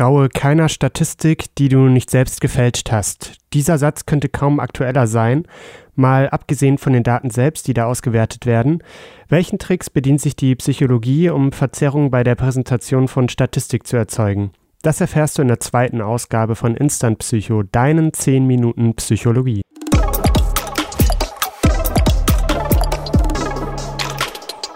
Traue 0.00 0.30
keiner 0.30 0.70
Statistik, 0.70 1.54
die 1.56 1.68
du 1.68 1.80
nicht 1.80 2.08
selbst 2.08 2.40
gefälscht 2.40 2.90
hast. 2.90 3.36
Dieser 3.52 3.76
Satz 3.76 4.06
könnte 4.06 4.30
kaum 4.30 4.58
aktueller 4.58 5.06
sein, 5.06 5.44
mal 5.94 6.30
abgesehen 6.30 6.78
von 6.78 6.94
den 6.94 7.02
Daten 7.02 7.28
selbst, 7.28 7.68
die 7.68 7.74
da 7.74 7.84
ausgewertet 7.84 8.46
werden. 8.46 8.82
Welchen 9.28 9.58
Tricks 9.58 9.90
bedient 9.90 10.22
sich 10.22 10.34
die 10.36 10.56
Psychologie, 10.56 11.28
um 11.28 11.52
Verzerrungen 11.52 12.10
bei 12.10 12.24
der 12.24 12.34
Präsentation 12.34 13.08
von 13.08 13.28
Statistik 13.28 13.86
zu 13.86 13.98
erzeugen? 13.98 14.52
Das 14.80 15.02
erfährst 15.02 15.36
du 15.36 15.42
in 15.42 15.48
der 15.48 15.60
zweiten 15.60 16.00
Ausgabe 16.00 16.56
von 16.56 16.76
Instant 16.76 17.18
Psycho, 17.18 17.62
deinen 17.62 18.14
10 18.14 18.46
Minuten 18.46 18.94
Psychologie. 18.94 19.60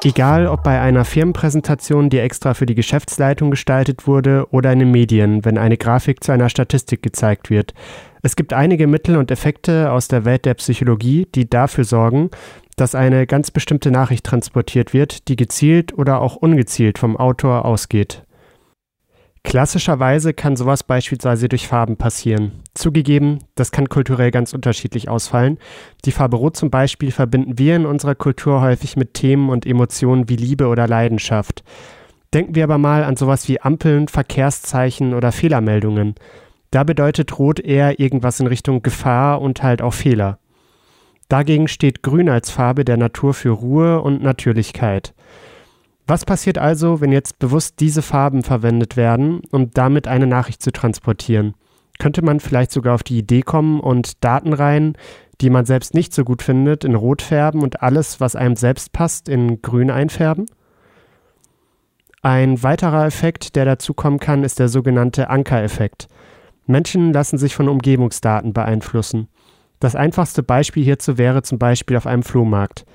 Egal 0.05 0.47
ob 0.47 0.63
bei 0.63 0.83
einer 0.83 1.07
Firmenpräsentation, 1.07 2.11
die 2.11 2.19
extra 2.19 2.53
für 2.53 2.67
die 2.67 2.75
Geschäftsleitung 2.75 3.51
gestaltet 3.51 4.07
wurde, 4.07 4.47
oder 4.51 4.71
in 4.71 4.81
den 4.81 4.91
Medien, 4.91 5.47
wenn 5.47 5.57
eine 5.57 5.79
Grafik 5.79 6.23
zu 6.23 6.31
einer 6.31 6.51
Statistik 6.51 7.03
gezeigt 7.03 7.49
wird. 7.49 7.73
Es 8.23 8.37
gibt 8.37 8.53
einige 8.53 8.87
Mittel 8.87 9.17
und 9.17 9.31
Effekte 9.31 9.91
aus 9.91 10.09
der 10.09 10.27
Welt 10.27 10.45
der 10.45 10.55
Psychologie, 10.55 11.27
die 11.35 11.49
dafür 11.49 11.85
sorgen, 11.85 12.29
dass 12.77 12.95
eine 12.95 13.27
ganz 13.27 13.51
bestimmte 13.51 13.91
Nachricht 13.91 14.27
transportiert 14.27 14.93
wird, 14.93 15.29
die 15.29 15.37
gezielt 15.37 15.97
oder 15.97 16.21
auch 16.21 16.37
ungezielt 16.37 16.99
vom 16.99 17.17
Autor 17.17 17.65
ausgeht. 17.65 18.25
Klassischerweise 19.45 20.33
kann 20.33 20.57
sowas 20.57 20.83
beispielsweise 20.83 21.49
durch 21.49 21.69
Farben 21.69 21.97
passieren. 21.97 22.63
Zugegeben, 22.73 23.39
das 23.55 23.71
kann 23.71 23.89
kulturell 23.89 24.31
ganz 24.31 24.53
unterschiedlich 24.55 25.09
ausfallen. 25.09 25.59
Die 26.07 26.13
Farbe 26.13 26.39
Rot 26.39 26.57
zum 26.57 26.71
Beispiel 26.71 27.13
verbinden 27.13 27.59
wir 27.59 27.77
in 27.77 27.87
unserer 27.87 28.15
Kultur 28.15 28.63
häufig 28.63 28.97
mit 28.97 29.15
Themen 29.15 29.51
und 29.51 29.67
Emotionen 29.67 30.29
wie 30.29 30.37
Liebe 30.37 30.67
oder 30.67 30.89
Leidenschaft. 30.89 31.63
Denken 32.33 32.57
wir 32.57 32.65
aber 32.65 32.79
mal 32.79 33.05
an 33.05 33.17
sowas 33.17 33.47
wie 33.47 33.61
Ampeln, 33.61 34.09
Verkehrszeichen 34.09 35.15
oder 35.15 35.31
Fehlermeldungen. 35.31 36.17
Da 36.73 36.83
bedeutet 36.83 37.39
Rot 37.39 37.61
eher 37.61 38.01
irgendwas 38.01 38.41
in 38.41 38.49
Richtung 38.49 38.83
Gefahr 38.83 39.41
und 39.41 39.63
halt 39.63 39.83
auch 39.83 39.95
Fehler. 39.95 40.39
Dagegen 41.29 41.69
steht 41.69 42.03
Grün 42.03 42.29
als 42.29 42.51
Farbe 42.51 42.85
der 42.85 42.97
Natur 42.97 43.35
für 43.35 43.51
Ruhe 43.51 44.01
und 44.01 44.23
Natürlichkeit. 44.23 45.15
Was 46.07 46.27
passiert 46.27 46.59
also, 46.59 47.01
wenn 47.01 47.13
jetzt 47.13 47.39
bewusst 47.39 47.81
diese 47.81 48.03
Farben 48.03 48.43
verwendet 48.43 48.97
werden, 48.97 49.41
um 49.51 49.71
damit 49.71 50.07
eine 50.07 50.27
Nachricht 50.27 50.63
zu 50.63 50.71
transportieren? 50.71 51.55
Könnte 51.99 52.23
man 52.23 52.41
vielleicht 52.41 52.73
sogar 52.73 52.95
auf 52.95 53.03
die 53.03 53.19
Idee 53.19 53.43
kommen 53.43 53.81
und 53.81 54.23
Datenreihen, 54.23 54.99
die 55.41 55.49
man 55.49 55.65
selbst 55.65 55.95
nicht 55.95 56.13
so 56.13 56.25
gut 56.25 56.43
findet, 56.43 56.85
in 56.85 56.95
Rot 56.95 57.23
färben 57.23 57.63
und 57.63 57.83
alles, 57.83 58.21
was 58.21 58.37
einem 58.37 58.57
selbst 58.57 58.93
passt, 58.93 59.29
in 59.29 59.63
Grün 59.63 59.91
einfärben? 59.91 60.47
Ein 62.21 62.63
weiterer 62.63 63.07
Effekt, 63.07 63.57
der 63.57 63.65
dazu 63.65 63.95
kommen 63.95 64.19
kann, 64.19 64.45
ist 64.45 64.59
der 64.59 64.69
sogenannte 64.69 65.31
Ankereffekt. 65.31 66.09
Menschen 66.67 67.13
lassen 67.13 67.39
sich 67.39 67.55
von 67.55 67.69
Umgebungsdaten 67.69 68.53
beeinflussen. 68.53 69.29
Das 69.81 69.95
einfachste 69.95 70.43
Beispiel 70.43 70.85
hierzu 70.85 71.19
wäre 71.19 71.43
zum 71.43 71.59
Beispiel 71.59 71.97
auf 71.97 72.07
einem 72.07 72.23
Flohmarkt. 72.23 72.87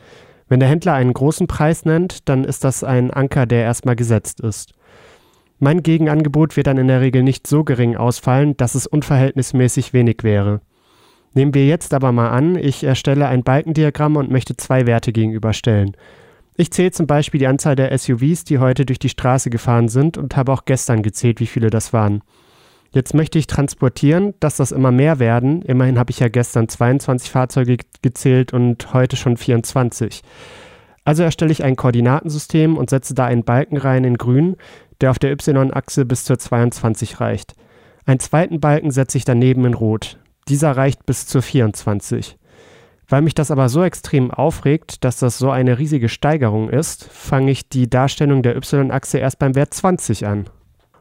Wenn 0.50 0.60
der 0.60 0.70
Händler 0.70 0.94
einen 0.94 1.14
großen 1.14 1.48
Preis 1.48 1.86
nennt, 1.86 2.28
dann 2.28 2.44
ist 2.44 2.64
das 2.64 2.84
ein 2.84 3.12
Anker, 3.12 3.46
der 3.46 3.64
erstmal 3.64 3.96
gesetzt 3.96 4.42
ist. 4.42 4.74
Mein 5.60 5.84
Gegenangebot 5.84 6.58
wird 6.58 6.68
dann 6.68 6.78
in 6.78 6.88
der 6.88 7.02
Regel 7.02 7.22
nicht 7.22 7.46
so 7.46 7.64
gering 7.64 7.96
ausfallen, 7.96 8.58
dass 8.58 8.76
es 8.76 8.88
unverhältnismäßig 8.88 9.94
wenig 9.94 10.24
wäre. 10.24 10.62
Nehmen 11.34 11.54
wir 11.54 11.68
jetzt 11.68 11.94
aber 11.94 12.12
mal 12.12 12.30
an, 12.30 12.56
ich 12.56 12.84
erstelle 12.84 13.28
ein 13.28 13.44
Balkendiagramm 13.44 14.16
und 14.16 14.32
möchte 14.32 14.58
zwei 14.58 14.88
Werte 14.88 15.12
gegenüberstellen. 15.12 15.96
Ich 16.56 16.72
zähle 16.72 16.92
zum 16.92 17.08
Beispiel 17.08 17.40
die 17.40 17.48
Anzahl 17.48 17.76
der 17.76 17.96
SUVs, 17.96 18.44
die 18.44 18.58
heute 18.58 18.86
durch 18.86 19.00
die 19.00 19.10
Straße 19.10 19.50
gefahren 19.50 19.88
sind 19.88 20.18
und 20.18 20.36
habe 20.36 20.52
auch 20.52 20.66
gestern 20.66 21.04
gezählt, 21.04 21.40
wie 21.40 21.46
viele 21.46 21.70
das 21.70 21.94
waren. 21.94 22.22
Jetzt 22.92 23.14
möchte 23.14 23.38
ich 23.38 23.46
transportieren, 23.46 24.34
dass 24.40 24.58
das 24.58 24.72
immer 24.72 24.92
mehr 24.92 25.20
werden. 25.20 25.62
Immerhin 25.62 26.00
habe 26.00 26.10
ich 26.12 26.20
ja 26.20 26.28
gestern 26.28 26.68
22 26.68 27.30
Fahrzeuge 27.30 27.78
gezählt 28.02 28.52
und 28.52 28.94
heute 28.94 29.16
schon 29.16 29.38
24. 29.38 30.22
Also 31.06 31.24
erstelle 31.24 31.52
ich 31.52 31.64
ein 31.64 31.76
Koordinatensystem 31.76 32.78
und 32.78 32.90
setze 32.90 33.14
da 33.14 33.26
einen 33.26 33.44
Balken 33.44 33.78
rein 33.78 34.04
in 34.04 34.18
grün, 34.18 34.56
der 35.02 35.12
auf 35.12 35.20
der 35.20 35.32
y-Achse 35.32 36.06
bis 36.06 36.26
zur 36.26 36.40
22 36.40 37.20
reicht. 37.20 37.56
Einen 38.06 38.20
zweiten 38.20 38.60
Balken 38.60 38.92
setze 38.92 39.18
ich 39.18 39.26
daneben 39.26 39.66
in 39.66 39.76
rot. 39.76 40.18
Dieser 40.48 40.72
reicht 40.72 41.06
bis 41.06 41.28
zur 41.28 41.44
24. 41.44 42.38
Weil 43.08 43.22
mich 43.22 43.36
das 43.36 43.52
aber 43.52 43.70
so 43.70 43.84
extrem 43.84 44.32
aufregt, 44.32 45.04
dass 45.04 45.18
das 45.18 45.38
so 45.38 45.52
eine 45.52 45.78
riesige 45.78 46.10
Steigerung 46.10 46.70
ist, 46.70 47.06
fange 47.06 47.52
ich 47.52 47.70
die 47.70 47.90
Darstellung 47.90 48.42
der 48.42 48.56
y-Achse 48.56 49.20
erst 49.20 49.40
beim 49.40 49.56
Wert 49.56 49.74
20 49.74 50.26
an. 50.26 50.50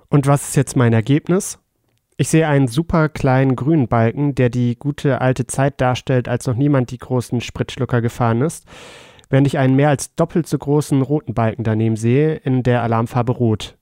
Und 0.08 0.26
was 0.26 0.48
ist 0.48 0.56
jetzt 0.56 0.76
mein 0.76 0.92
Ergebnis? 0.92 1.58
Ich 2.20 2.30
sehe 2.30 2.48
einen 2.48 2.66
super 2.66 3.08
kleinen 3.08 3.54
grünen 3.54 3.86
Balken, 3.86 4.34
der 4.34 4.50
die 4.50 4.76
gute 4.76 5.20
alte 5.20 5.46
Zeit 5.46 5.80
darstellt, 5.80 6.28
als 6.28 6.48
noch 6.48 6.56
niemand 6.56 6.90
die 6.90 6.98
großen 6.98 7.40
Spritschlucker 7.40 8.00
gefahren 8.02 8.42
ist, 8.42 8.66
während 9.30 9.46
ich 9.46 9.56
einen 9.56 9.76
mehr 9.76 9.90
als 9.90 10.16
doppelt 10.16 10.48
so 10.48 10.58
großen 10.58 11.00
roten 11.00 11.34
Balken 11.34 11.62
daneben 11.62 11.94
sehe, 11.94 12.34
in 12.34 12.64
der 12.64 12.82
Alarmfarbe 12.82 13.30
Rot. 13.30 13.76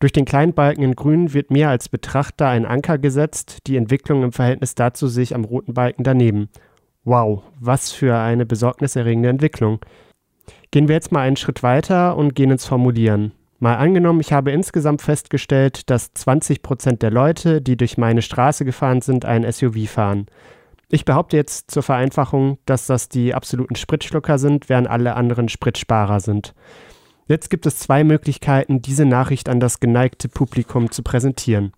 Durch 0.00 0.12
den 0.12 0.24
kleinen 0.24 0.54
Balken 0.54 0.82
in 0.82 0.96
Grün 0.96 1.34
wird 1.34 1.50
mir 1.50 1.68
als 1.68 1.90
Betrachter 1.90 2.48
ein 2.48 2.64
Anker 2.64 2.96
gesetzt, 2.96 3.58
die 3.66 3.76
Entwicklung 3.76 4.22
im 4.22 4.32
Verhältnis 4.32 4.74
dazu 4.74 5.06
sehe 5.06 5.24
ich 5.24 5.34
am 5.34 5.44
roten 5.44 5.74
Balken 5.74 6.04
daneben. 6.04 6.48
Wow, 7.04 7.42
was 7.60 7.92
für 7.92 8.16
eine 8.16 8.46
besorgniserregende 8.46 9.28
Entwicklung. 9.28 9.80
Gehen 10.70 10.88
wir 10.88 10.94
jetzt 10.94 11.12
mal 11.12 11.20
einen 11.20 11.36
Schritt 11.36 11.62
weiter 11.62 12.16
und 12.16 12.34
gehen 12.34 12.50
ins 12.50 12.64
Formulieren. 12.64 13.32
Mal 13.62 13.76
angenommen, 13.76 14.18
ich 14.18 14.32
habe 14.32 14.50
insgesamt 14.50 15.02
festgestellt, 15.02 15.88
dass 15.88 16.12
20 16.14 16.62
Prozent 16.64 17.00
der 17.00 17.12
Leute, 17.12 17.62
die 17.62 17.76
durch 17.76 17.96
meine 17.96 18.20
Straße 18.20 18.64
gefahren 18.64 19.02
sind, 19.02 19.24
ein 19.24 19.48
SUV 19.48 19.88
fahren. 19.88 20.26
Ich 20.88 21.04
behaupte 21.04 21.36
jetzt 21.36 21.70
zur 21.70 21.84
Vereinfachung, 21.84 22.58
dass 22.66 22.86
das 22.88 23.08
die 23.08 23.34
absoluten 23.34 23.76
Spritschlucker 23.76 24.40
sind, 24.40 24.68
während 24.68 24.88
alle 24.88 25.14
anderen 25.14 25.48
Spritsparer 25.48 26.18
sind. 26.18 26.54
Jetzt 27.28 27.50
gibt 27.50 27.64
es 27.64 27.78
zwei 27.78 28.02
Möglichkeiten, 28.02 28.82
diese 28.82 29.04
Nachricht 29.04 29.48
an 29.48 29.60
das 29.60 29.78
geneigte 29.78 30.28
Publikum 30.28 30.90
zu 30.90 31.04
präsentieren. 31.04 31.72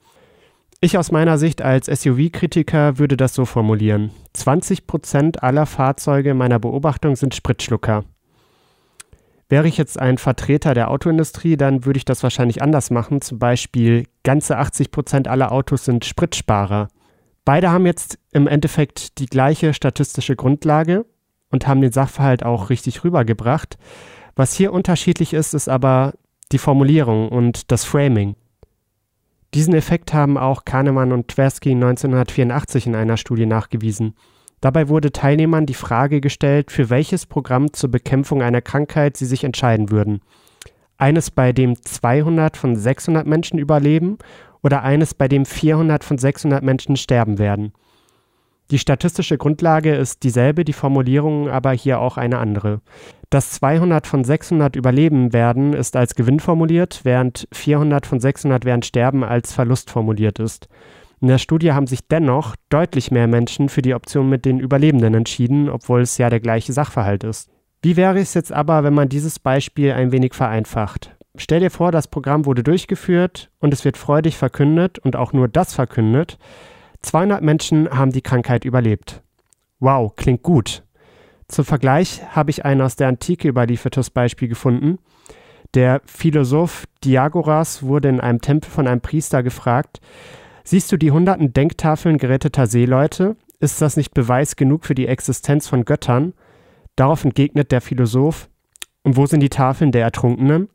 Ich 0.81 0.97
aus 0.97 1.13
meiner 1.13 1.37
Sicht 1.37 1.61
als 1.61 1.89
SUV-Kritiker 1.89 2.97
würde 2.99 3.19
das 3.19 3.35
so 3.35 3.45
formulieren. 3.45 4.11
20 4.33 4.87
Prozent 4.87 5.43
aller 5.43 5.67
Fahrzeuge 5.67 6.33
meiner 6.33 6.59
Beobachtung 6.59 7.15
sind 7.15 7.35
Spritschlucker. 7.35 8.05
Wäre 9.55 9.69
ich 9.69 9.77
jetzt 9.77 10.01
ein 10.01 10.19
Vertreter 10.19 10.75
der 10.75 10.91
Autoindustrie, 10.91 11.57
dann 11.57 11.85
würde 11.85 11.99
ich 11.99 12.05
das 12.05 12.25
wahrscheinlich 12.25 12.61
anders 12.61 12.91
machen. 12.91 13.21
Zum 13.21 13.39
Beispiel, 13.39 14.03
ganze 14.25 14.59
80 14.59 14.91
Prozent 14.91 15.29
aller 15.29 15.53
Autos 15.53 15.85
sind 15.85 16.05
Spritsparer. 16.05 16.89
Beide 17.45 17.71
haben 17.71 17.87
jetzt 17.87 18.19
im 18.33 18.49
Endeffekt 18.49 19.21
die 19.21 19.27
gleiche 19.27 19.73
statistische 19.73 20.35
Grundlage 20.35 21.07
und 21.53 21.69
haben 21.69 21.83
den 21.83 21.93
Sachverhalt 21.93 22.45
auch 22.45 22.69
richtig 22.69 23.05
rübergebracht. 23.05 23.79
Was 24.35 24.55
hier 24.55 24.73
unterschiedlich 24.73 25.33
ist, 25.33 25.55
ist 25.55 25.69
aber 25.69 26.15
die 26.51 26.59
Formulierung 26.59 27.29
und 27.29 27.71
das 27.71 27.85
Framing. 27.85 28.35
Diesen 29.55 29.75
Effekt 29.75 30.13
haben 30.13 30.37
auch 30.37 30.65
Kahnemann 30.65 31.13
und 31.13 31.29
Tversky 31.29 31.71
1984 31.71 32.89
in 32.89 32.97
einer 32.97 33.17
Studie 33.17 33.47
nachgewiesen. 33.47 34.17
Dabei 34.61 34.89
wurde 34.89 35.13
Teilnehmern 35.13 35.67
die 35.67 35.75
Frage 35.75 36.21
gestellt, 36.21 36.71
für 36.71 36.91
welches 36.91 37.27
Programm 37.27 37.73
zur 37.73 37.91
Bekämpfung 37.91 38.43
einer 38.43 38.63
Krankheit 38.63 39.17
sie 39.17 39.27
sich 39.27 39.45
entscheiden 39.45 39.91
würden. 39.91 40.21
Eines, 40.97 41.31
bei 41.31 41.53
dem 41.53 41.77
200 41.81 42.57
von 42.57 42.77
600 42.77 43.27
Menschen 43.27 43.59
überleben 43.59 44.19
oder 44.63 44.83
eines, 44.83 45.15
bei 45.15 45.29
dem 45.29 45.45
400 45.45 46.05
von 46.05 46.19
600 46.19 46.63
Menschen 46.63 46.97
sterben 46.97 47.39
werden. 47.39 47.73
Die 48.71 48.79
statistische 48.79 49.37
Grundlage 49.37 49.95
ist 49.95 50.23
dieselbe, 50.23 50.65
die 50.65 50.73
Formulierung 50.73 51.51
aber 51.51 51.73
hier 51.73 52.01
auch 52.01 52.17
eine 52.17 52.39
andere. 52.39 52.81
Dass 53.29 53.51
200 53.51 54.07
von 54.07 54.25
600 54.25 54.75
überleben 54.75 55.35
werden, 55.35 55.75
ist 55.75 55.97
als 55.97 56.15
Gewinn 56.15 56.41
formuliert, 56.41 57.01
während 57.03 57.47
400 57.53 58.07
von 58.07 58.21
600 58.21 58.65
werden 58.65 58.83
sterben 58.83 59.23
als 59.23 59.53
Verlust 59.53 59.91
formuliert 59.91 60.39
ist. 60.39 60.69
In 61.25 61.29
der 61.29 61.39
Studie 61.39 61.73
haben 61.73 61.87
sich 61.87 62.07
dennoch 62.07 62.55
deutlich 62.69 63.11
mehr 63.11 63.27
Menschen 63.27 63.71
für 63.71 63.81
die 63.81 63.95
Option 63.95 64.29
mit 64.29 64.45
den 64.45 64.61
Überlebenden 64.61 65.15
entschieden, 65.15 65.71
obwohl 65.71 66.03
es 66.03 66.19
ja 66.19 66.29
der 66.29 66.39
gleiche 66.39 66.75
Sachverhalt 66.75 67.25
ist. 67.25 67.49
Wie 67.81 67.97
wäre 67.97 68.19
es 68.19 68.35
jetzt 68.35 68.53
aber, 68.53 68.85
wenn 68.85 68.93
man 68.93 69.09
dieses 69.09 69.39
Beispiel 69.39 69.93
ein 69.93 70.13
wenig 70.13 70.35
vereinfacht? 70.35 71.17
Stell 71.37 71.61
dir 71.61 71.71
vor, 71.71 71.93
das 71.93 72.09
Programm 72.09 72.45
wurde 72.45 72.63
durchgeführt 72.63 73.51
und 73.59 73.73
es 73.73 73.87
wird 73.87 73.97
freudig 73.97 74.37
verkündet 74.37 74.99
und 74.99 75.17
auch 75.17 75.33
nur 75.33 75.49
das 75.49 75.73
verkündet. 75.73 76.37
200 77.01 77.41
Menschen 77.41 77.89
haben 77.89 78.13
die 78.13 78.21
Krankheit 78.21 78.67
überlebt. 78.67 79.23
Wow, 79.81 80.15
klingt 80.17 80.43
gut. 80.43 80.83
Zum 81.49 81.65
Vergleich 81.65 82.21
habe 82.37 82.51
ich 82.51 82.67
ein 82.67 82.83
aus 82.83 82.97
der 82.97 83.09
Antike 83.09 83.49
überliefertes 83.49 84.11
Beispiel 84.11 84.49
gefunden. 84.49 84.99
Der 85.73 86.03
Philosoph 86.05 86.85
Diagoras 87.03 87.83
wurde 87.83 88.11
in 88.11 88.21
einem 88.21 88.43
Tempel 88.43 88.71
von 88.71 88.87
einem 88.87 89.01
Priester 89.01 89.43
gefragt, 89.43 90.03
Siehst 90.65 90.91
du 90.91 90.97
die 90.97 91.11
hunderten 91.11 91.53
Denktafeln 91.53 92.17
geretteter 92.17 92.67
Seeleute? 92.67 93.37
Ist 93.61 93.83
das 93.83 93.99
nicht 93.99 94.15
Beweis 94.15 94.57
genug 94.57 94.87
für 94.87 94.95
die 94.95 95.07
Existenz 95.07 95.69
von 95.69 95.85
Göttern? 95.85 96.33
Darauf 96.97 97.25
entgegnet 97.25 97.71
der 97.71 97.83
Philosoph, 97.83 98.49
und 99.03 99.17
wo 99.19 99.27
sind 99.27 99.41
die 99.41 99.51
Tafeln 99.51 99.93
der 99.93 100.03
Ertrunkenen? 100.03 100.71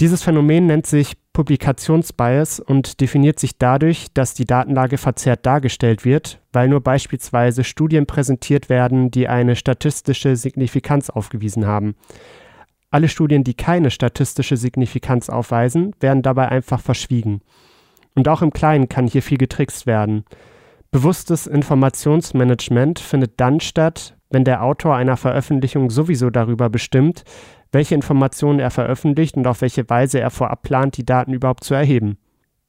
Dieses 0.00 0.22
Phänomen 0.22 0.66
nennt 0.66 0.86
sich 0.86 1.16
Publikationsbias 1.32 2.60
und 2.60 3.00
definiert 3.00 3.38
sich 3.38 3.56
dadurch, 3.56 4.08
dass 4.12 4.34
die 4.34 4.44
Datenlage 4.44 4.98
verzerrt 4.98 5.46
dargestellt 5.46 6.04
wird, 6.04 6.40
weil 6.52 6.68
nur 6.68 6.80
beispielsweise 6.80 7.64
Studien 7.64 8.04
präsentiert 8.04 8.68
werden, 8.68 9.10
die 9.10 9.28
eine 9.28 9.56
statistische 9.56 10.36
Signifikanz 10.36 11.10
aufgewiesen 11.10 11.66
haben. 11.66 11.94
Alle 12.90 13.08
Studien, 13.08 13.44
die 13.44 13.54
keine 13.54 13.90
statistische 13.90 14.56
Signifikanz 14.56 15.30
aufweisen, 15.30 15.94
werden 16.00 16.22
dabei 16.22 16.48
einfach 16.48 16.80
verschwiegen. 16.80 17.40
Und 18.14 18.28
auch 18.28 18.42
im 18.42 18.52
Kleinen 18.52 18.88
kann 18.88 19.06
hier 19.06 19.22
viel 19.22 19.38
getrickst 19.38 19.86
werden. 19.86 20.24
Bewusstes 20.90 21.46
Informationsmanagement 21.46 23.00
findet 23.00 23.40
dann 23.40 23.60
statt, 23.60 24.16
wenn 24.30 24.44
der 24.44 24.62
Autor 24.62 24.94
einer 24.94 25.16
Veröffentlichung 25.16 25.90
sowieso 25.90 26.30
darüber 26.30 26.70
bestimmt, 26.70 27.24
welche 27.72 27.94
Informationen 27.94 28.60
er 28.60 28.70
veröffentlicht 28.70 29.36
und 29.36 29.46
auf 29.46 29.60
welche 29.60 29.88
Weise 29.90 30.20
er 30.20 30.30
vorab 30.30 30.62
plant, 30.62 30.96
die 30.96 31.04
Daten 31.04 31.32
überhaupt 31.32 31.64
zu 31.64 31.74
erheben. 31.74 32.18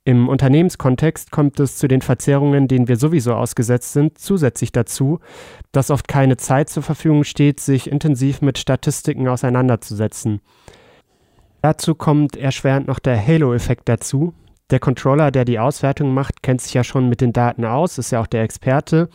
Im 0.08 0.30
Unternehmenskontext 0.30 1.32
kommt 1.32 1.60
es 1.60 1.78
zu 1.78 1.88
den 1.88 2.02
Verzerrungen, 2.02 2.68
denen 2.68 2.88
wir 2.88 2.96
sowieso 2.96 3.34
ausgesetzt 3.34 3.94
sind, 3.94 4.20
zusätzlich 4.20 4.72
dazu, 4.72 5.20
dass 5.72 5.90
oft 5.90 6.08
keine 6.08 6.38
Zeit 6.38 6.70
zur 6.70 6.84
Verfügung 6.84 7.24
steht, 7.24 7.60
sich 7.60 7.90
intensiv 7.92 8.42
mit 8.42 8.60
Statistiken 8.60 9.28
auseinanderzusetzen. 9.28 10.42
Dazu 11.64 11.96
kommt 11.96 12.38
erschwerend 12.38 12.88
noch 12.88 13.00
der 13.00 13.20
Halo-Effekt 13.20 13.90
dazu. 13.90 14.36
Der 14.72 14.80
Controller, 14.80 15.30
der 15.30 15.46
die 15.46 15.60
Auswertung 15.60 16.14
macht, 16.14 16.42
kennt 16.42 16.62
sich 16.62 16.74
ja 16.74 16.84
schon 16.84 17.08
mit 17.08 17.22
den 17.22 17.34
Daten 17.34 17.66
aus, 17.66 18.00
ist 18.00 18.12
ja 18.12 18.20
auch 18.22 18.28
der 18.28 18.42
Experte. 18.42 19.10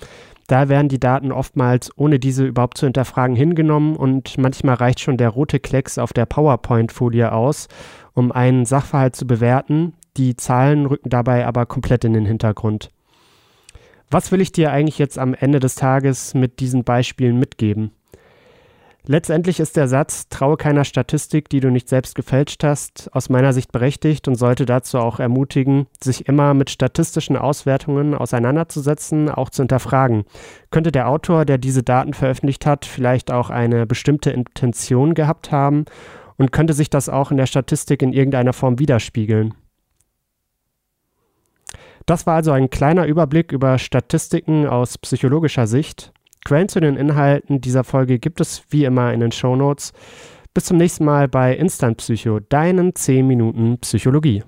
Da 0.47 0.69
werden 0.69 0.89
die 0.89 1.01
Daten 1.01 1.33
oftmals, 1.33 1.91
ohne 1.97 2.19
diese 2.19 2.47
überhaupt 2.47 2.79
zu 2.79 2.87
hinterfragen, 2.87 3.37
hingenommen 3.37 3.97
und 3.97 4.39
manchmal 4.39 4.77
reicht 4.77 5.01
schon 5.01 5.17
der 5.17 5.29
rote 5.29 5.61
Klecks 5.61 5.99
auf 5.99 6.13
der 6.13 6.27
PowerPoint-Folie 6.27 7.33
aus, 7.33 7.69
um 8.15 8.33
einen 8.33 8.65
Sachverhalt 8.65 9.17
zu 9.17 9.27
bewerten. 9.27 9.95
Die 10.17 10.37
Zahlen 10.37 10.87
rücken 10.87 11.09
dabei 11.09 11.47
aber 11.47 11.67
komplett 11.67 12.05
in 12.05 12.13
den 12.13 12.27
Hintergrund. 12.27 12.91
Was 14.11 14.33
will 14.33 14.41
ich 14.41 14.51
dir 14.51 14.73
eigentlich 14.73 14.99
jetzt 14.99 15.19
am 15.19 15.35
Ende 15.35 15.61
des 15.61 15.77
Tages 15.77 16.35
mit 16.35 16.59
diesen 16.59 16.83
Beispielen 16.83 17.39
mitgeben? 17.39 17.93
Letztendlich 19.07 19.61
ist 19.61 19.77
der 19.77 19.89
Satz, 19.89 20.29
traue 20.29 20.57
keiner 20.57 20.85
Statistik, 20.85 21.49
die 21.49 21.61
du 21.61 21.71
nicht 21.71 21.89
selbst 21.89 22.15
gefälscht 22.15 22.63
hast, 22.63 23.09
aus 23.13 23.31
meiner 23.31 23.53
Sicht 23.53 23.73
berechtigt 23.73 24.29
und 24.29 24.35
sollte 24.35 24.67
dazu 24.67 24.99
auch 24.99 25.21
ermutigen, 25.21 25.87
sich 26.03 26.29
immer 26.29 26.53
mit 26.53 26.69
statistischen 26.69 27.37
Auswertungen 27.37 28.15
auseinanderzusetzen, 28.15 29.31
auch 29.31 29.49
zu 29.49 29.63
hinterfragen. 29.63 30.25
Könnte 30.71 30.93
der 30.93 31.09
Autor, 31.09 31.47
der 31.47 31.57
diese 31.57 31.83
Daten 31.83 32.13
veröffentlicht 32.13 32.67
hat, 32.67 32.85
vielleicht 32.85 33.31
auch 33.31 33.49
eine 33.49 33.87
bestimmte 33.87 34.31
Intention 34.31 35.15
gehabt 35.15 35.51
haben 35.51 35.87
und 36.37 36.53
könnte 36.53 36.75
sich 36.75 36.91
das 36.91 37.09
auch 37.09 37.31
in 37.31 37.39
der 37.39 37.47
Statistik 37.47 38.03
in 38.03 38.13
irgendeiner 38.13 38.53
Form 38.53 38.79
widerspiegeln? 38.79 39.55
Das 42.05 42.27
war 42.27 42.35
also 42.35 42.53
ein 42.53 42.71
kleiner 42.71 43.07
Überblick 43.07 43.53
über 43.53 43.79
Statistiken 43.79 44.67
aus 44.67 44.99
psychologischer 44.99 45.67
Sicht. 45.67 46.13
Quellen 46.45 46.69
zu 46.69 46.81
den 46.81 46.97
Inhalten 46.97 47.61
dieser 47.61 47.85
Folge 47.85 48.19
gibt 48.19 48.41
es 48.41 48.65
wie 48.71 48.85
immer 48.85 49.13
in 49.13 49.21
den 49.21 49.33
Show 49.33 49.57
Notes. 49.57 49.93
Bis 50.55 50.65
zum 50.65 50.79
nächsten 50.79 51.05
Mal 51.05 51.29
bei 51.29 51.55
Instant 51.55 51.99
Psycho, 51.99 52.41
deinen 52.41 52.95
10 52.95 53.27
Minuten 53.27 53.79
Psychologie. 53.79 54.43